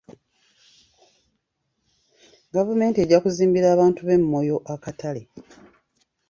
[2.55, 5.21] Gavumenti ejja kuzimbira abantu b'e Moyo akatale.